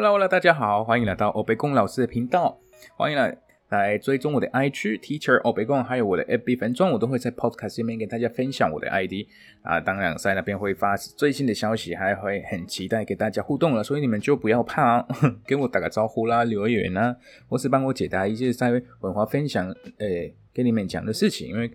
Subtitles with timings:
[0.00, 2.56] Hello，Hello，大家好，欢迎来到欧北贡老师的频道，
[2.96, 3.36] 欢迎来
[3.70, 9.26] 来追踪我的 IG Teacher 欧北贡，还有我的 FB 粉钻，我都会在 Podcast 里面给大家分享我的 ID
[9.62, 15.04] 啊，当然在那边会发最新的消息，还会很期待给大家互动了，所以你们就不要怕，
[15.44, 17.16] 跟我打个招呼啦，留言啊，
[17.48, 21.68] 或是帮我解答一些在文化分享，诶，跟你们讲的事情，因为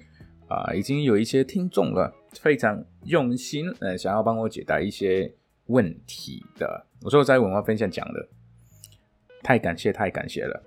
[0.48, 5.34] 啊，已经有一些听众了，非常用心，呃，想要帮我解答一些。
[5.68, 8.28] 问题的，我说我在文化分享讲的，
[9.42, 10.64] 太感谢太感谢了。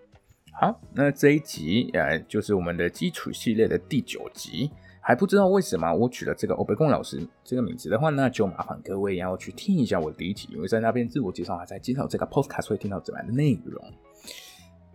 [0.59, 4.71] 好，那这一集呃就是我们的基础系列的第九集，
[5.03, 13.93] 还不知道为什么我取了这个欧贝贡老师这个名字的话，那就麻烦各位要去听一下我第一集，因为在那边自我介绍还在介绍这个 podcast 会听到怎样的内容。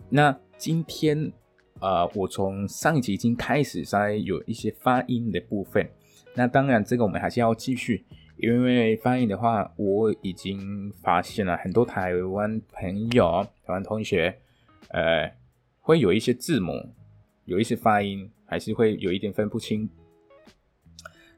[0.10, 1.32] 那今天
[1.80, 5.88] 呃，我从上一集已经开始在有一些发音的部分，
[6.34, 8.04] 那当然这个我们还是要继续。
[8.42, 14.36] 因为翻译的话，我已经发现了很多台湾朋友、台湾同学，
[14.90, 15.32] 呃，
[15.80, 16.74] 会有一些字母，
[17.46, 19.88] 有一些发音还是会有一点分不清。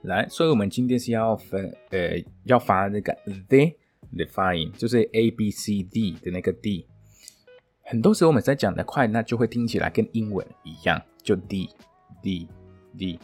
[0.04, 3.14] 来，所以我们今天是要分，呃，要发那个
[3.50, 3.76] “d”
[4.18, 6.88] 的发音，就是 a b c d 的那个 d。
[7.82, 11.70] 很多时候我们在讲的快，那就会听起来跟英文一样，就 d
[12.22, 12.48] d
[12.98, 13.20] d。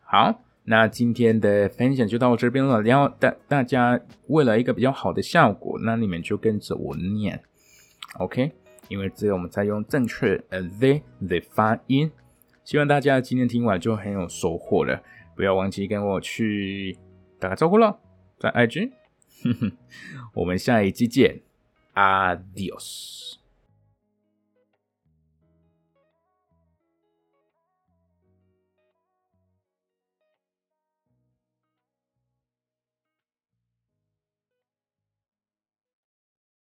[0.03, 2.81] 好，那今天的分享就到这边了。
[2.83, 7.43] 然后大大家为了一个比较好的效果，那你们就跟着我念
[8.19, 8.53] ，OK？
[8.89, 12.11] 因为只有我们在用正确呃 the 的发音。
[12.69, 15.03] 希望大家今天听完就很有收获了，
[15.35, 16.99] 不要忘记跟我去
[17.39, 17.97] 打个招呼喽，
[18.39, 18.93] 在 IG，
[20.35, 21.41] 我们下一期见
[21.95, 23.38] ，Adios。